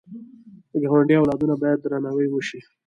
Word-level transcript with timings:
د 0.71 0.73
ګاونډي 0.81 1.15
اولادونه 1.19 1.53
باید 1.63 1.79
درناوی 1.81 2.27
وشي 2.29 2.59